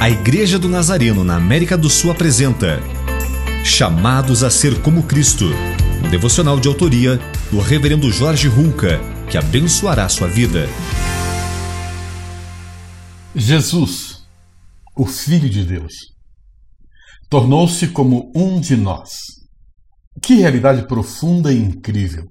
A 0.00 0.08
Igreja 0.08 0.60
do 0.60 0.68
Nazareno 0.68 1.24
na 1.24 1.34
América 1.34 1.76
do 1.76 1.90
Sul 1.90 2.12
apresenta 2.12 2.80
Chamados 3.64 4.44
a 4.44 4.50
Ser 4.50 4.80
como 4.80 5.02
Cristo, 5.02 5.46
um 6.04 6.08
devocional 6.08 6.60
de 6.60 6.68
autoria 6.68 7.18
do 7.50 7.58
Reverendo 7.58 8.08
Jorge 8.12 8.46
Hulka, 8.46 9.00
que 9.28 9.36
abençoará 9.36 10.08
sua 10.08 10.28
vida. 10.28 10.68
Jesus, 13.34 14.22
o 14.96 15.04
Filho 15.04 15.50
de 15.50 15.64
Deus, 15.64 15.92
tornou-se 17.28 17.88
como 17.88 18.30
um 18.36 18.60
de 18.60 18.76
nós. 18.76 19.10
Que 20.22 20.36
realidade 20.36 20.86
profunda 20.86 21.52
e 21.52 21.58
incrível! 21.58 22.24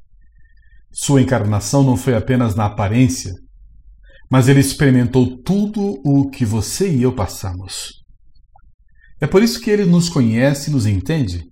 Sua 0.89 1.21
encarnação 1.21 1.83
não 1.83 1.97
foi 1.97 2.15
apenas 2.15 2.55
na 2.55 2.65
aparência, 2.65 3.33
mas 4.29 4.49
ele 4.49 4.59
experimentou 4.59 5.37
tudo 5.41 6.01
o 6.03 6.29
que 6.29 6.45
você 6.45 6.89
e 6.89 7.03
eu 7.03 7.13
passamos. 7.13 8.03
É 9.19 9.25
por 9.25 9.41
isso 9.41 9.59
que 9.61 9.69
ele 9.69 9.85
nos 9.85 10.09
conhece 10.09 10.69
e 10.69 10.73
nos 10.73 10.85
entende, 10.85 11.43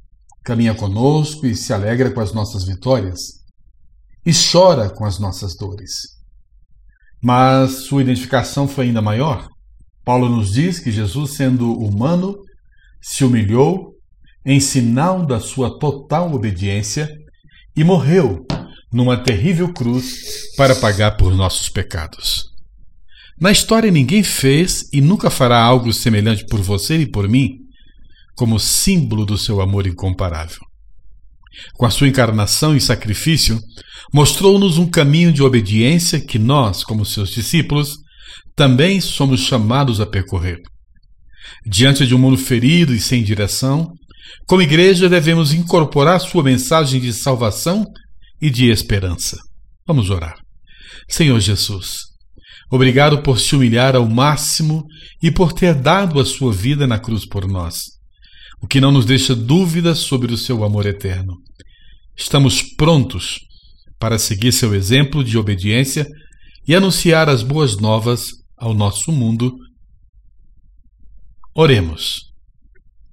caminha 0.44 0.76
conosco 0.76 1.48
e 1.48 1.56
se 1.56 1.74
alegra 1.74 2.12
com 2.12 2.20
as 2.20 2.34
nossas 2.34 2.66
vitórias, 2.66 3.20
e 4.26 4.32
chora 4.34 4.90
com 4.90 5.06
as 5.06 5.20
nossas 5.20 5.56
dores. 5.56 6.16
Mas 7.24 7.86
sua 7.86 8.02
identificação 8.02 8.68
foi 8.68 8.88
ainda 8.88 9.02
maior. 9.02 9.48
Paulo 10.04 10.30
nos 10.30 10.52
diz 10.52 10.80
que 10.80 10.92
Jesus, 10.92 11.36
sendo 11.36 11.74
humano, 11.74 12.36
se 13.02 13.24
humilhou 13.24 13.96
em 14.46 14.60
sinal 14.60 15.26
da 15.26 15.40
sua 15.40 15.80
total 15.80 16.32
obediência 16.34 17.10
e 17.76 17.84
morreu 17.84 18.46
numa 18.92 19.18
terrível 19.18 19.74
cruz 19.74 20.56
para 20.56 20.76
pagar 20.76 21.18
por 21.18 21.34
nossos 21.36 21.68
pecados. 21.70 22.55
Na 23.40 23.52
história, 23.52 23.92
ninguém 23.92 24.24
fez 24.24 24.90
e 24.94 25.02
nunca 25.02 25.30
fará 25.30 25.62
algo 25.62 25.92
semelhante 25.92 26.46
por 26.46 26.62
você 26.62 27.00
e 27.00 27.06
por 27.10 27.28
mim, 27.28 27.58
como 28.36 28.60
símbolo 28.60 29.26
do 29.26 29.38
seu 29.38 29.62
amor 29.62 29.86
incomparável. 29.86 30.60
Com 31.74 31.86
a 31.86 31.90
sua 31.90 32.08
encarnação 32.08 32.76
e 32.76 32.82
sacrifício, 32.82 33.60
mostrou-nos 34.14 34.78
um 34.78 34.90
caminho 34.90 35.32
de 35.32 35.44
obediência 35.44 36.20
que 36.20 36.40
nós, 36.40 36.84
como 36.84 37.06
seus 37.06 37.30
discípulos, 37.30 37.98
também 38.56 39.02
somos 39.02 39.42
chamados 39.42 40.00
a 40.00 40.06
percorrer. 40.06 40.60
Diante 41.66 42.08
de 42.08 42.16
um 42.16 42.18
mundo 42.18 42.38
ferido 42.38 42.94
e 42.94 43.00
sem 43.00 43.24
direção, 43.24 43.92
como 44.48 44.62
igreja 44.62 45.10
devemos 45.10 45.54
incorporar 45.54 46.20
sua 46.20 46.44
mensagem 46.44 47.00
de 47.00 47.14
salvação 47.14 47.86
e 48.42 48.50
de 48.50 48.70
esperança. 48.70 49.38
Vamos 49.86 50.10
orar. 50.10 50.36
Senhor 51.08 51.40
Jesus, 51.40 52.15
Obrigado 52.70 53.22
por 53.22 53.40
se 53.40 53.56
humilhar 53.56 53.96
ao 53.96 54.08
máximo 54.08 54.86
e 55.22 55.30
por 55.30 55.54
ter 55.54 55.76
dado 55.76 56.20
a 56.20 56.26
sua 56.26 56.52
vida 56.52 56.88
na 56.88 56.98
cruz 56.98 57.26
por 57.26 57.48
nós, 57.48 57.84
o 58.62 58.68
que 58.68 58.82
não 58.82 58.92
nos 58.92 59.06
deixa 59.06 59.36
dúvidas 59.36 60.00
sobre 60.00 60.34
o 60.34 60.38
seu 60.38 60.64
amor 60.64 60.86
eterno. 60.86 61.36
Estamos 62.18 62.62
prontos 62.62 63.40
para 64.00 64.18
seguir 64.18 64.52
seu 64.52 64.74
exemplo 64.74 65.24
de 65.24 65.38
obediência 65.38 66.08
e 66.68 66.76
anunciar 66.76 67.30
as 67.30 67.44
boas 67.44 67.78
novas 67.78 68.32
ao 68.58 68.74
nosso 68.74 69.12
mundo. 69.12 69.56
Oremos. 71.54 72.34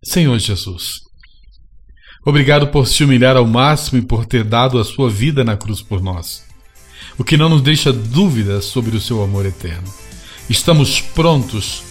Senhor 0.04 0.36
Jesus, 0.38 0.94
obrigado 2.26 2.68
por 2.68 2.88
se 2.88 3.04
humilhar 3.04 3.36
ao 3.36 3.46
máximo 3.46 4.00
e 4.00 4.04
por 4.04 4.26
ter 4.26 4.42
dado 4.42 4.78
a 4.80 4.84
sua 4.84 5.08
vida 5.08 5.44
na 5.44 5.56
cruz 5.56 5.80
por 5.80 6.02
nós 6.02 6.51
o 7.18 7.24
que 7.24 7.36
não 7.36 7.48
nos 7.48 7.62
deixa 7.62 7.92
dúvidas 7.92 8.64
sobre 8.64 8.96
o 8.96 9.00
seu 9.00 9.22
amor 9.22 9.46
eterno. 9.46 9.92
Estamos 10.48 11.00
prontos 11.00 11.82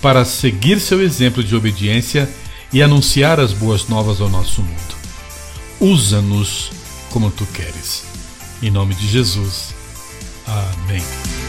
para 0.00 0.24
seguir 0.24 0.80
seu 0.80 1.02
exemplo 1.02 1.44
de 1.44 1.54
obediência 1.54 2.28
e 2.72 2.82
anunciar 2.82 3.40
as 3.40 3.52
boas 3.52 3.88
novas 3.88 4.20
ao 4.20 4.28
nosso 4.28 4.62
mundo. 4.62 4.94
Usa-nos 5.80 6.70
como 7.10 7.30
tu 7.30 7.46
queres. 7.46 8.04
Em 8.62 8.70
nome 8.70 8.94
de 8.94 9.06
Jesus. 9.08 9.74
Amém. 10.46 11.39